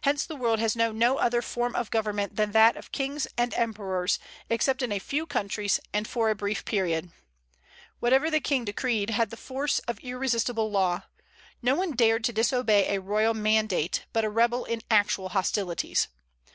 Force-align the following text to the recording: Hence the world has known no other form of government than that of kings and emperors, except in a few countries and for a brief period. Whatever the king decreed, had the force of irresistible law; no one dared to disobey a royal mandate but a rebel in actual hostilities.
Hence 0.00 0.24
the 0.24 0.36
world 0.36 0.58
has 0.60 0.74
known 0.74 0.98
no 0.98 1.18
other 1.18 1.42
form 1.42 1.76
of 1.76 1.90
government 1.90 2.36
than 2.36 2.52
that 2.52 2.78
of 2.78 2.92
kings 2.92 3.26
and 3.36 3.52
emperors, 3.52 4.18
except 4.48 4.80
in 4.80 4.90
a 4.90 4.98
few 4.98 5.26
countries 5.26 5.78
and 5.92 6.08
for 6.08 6.30
a 6.30 6.34
brief 6.34 6.64
period. 6.64 7.10
Whatever 7.98 8.30
the 8.30 8.40
king 8.40 8.64
decreed, 8.64 9.10
had 9.10 9.28
the 9.28 9.36
force 9.36 9.78
of 9.80 9.98
irresistible 10.00 10.70
law; 10.70 11.02
no 11.60 11.74
one 11.74 11.90
dared 11.90 12.24
to 12.24 12.32
disobey 12.32 12.88
a 12.96 13.02
royal 13.02 13.34
mandate 13.34 14.06
but 14.14 14.24
a 14.24 14.30
rebel 14.30 14.64
in 14.64 14.80
actual 14.90 15.28
hostilities. 15.28 16.08